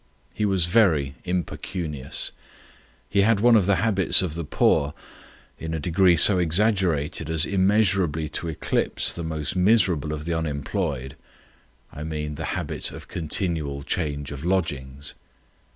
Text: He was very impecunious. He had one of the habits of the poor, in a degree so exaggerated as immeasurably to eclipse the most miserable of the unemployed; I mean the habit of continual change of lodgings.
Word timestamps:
He 0.33 0.45
was 0.45 0.65
very 0.65 1.13
impecunious. 1.25 2.31
He 3.07 3.21
had 3.21 3.39
one 3.39 3.55
of 3.55 3.67
the 3.67 3.75
habits 3.75 4.23
of 4.23 4.33
the 4.33 4.43
poor, 4.43 4.95
in 5.59 5.75
a 5.75 5.79
degree 5.79 6.15
so 6.15 6.39
exaggerated 6.39 7.29
as 7.29 7.45
immeasurably 7.45 8.27
to 8.29 8.47
eclipse 8.47 9.13
the 9.13 9.21
most 9.23 9.55
miserable 9.55 10.11
of 10.11 10.25
the 10.25 10.33
unemployed; 10.35 11.15
I 11.93 12.03
mean 12.03 12.33
the 12.33 12.45
habit 12.57 12.89
of 12.89 13.07
continual 13.07 13.83
change 13.83 14.31
of 14.31 14.43
lodgings. 14.43 15.13